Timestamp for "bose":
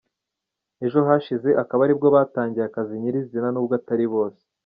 4.15-4.43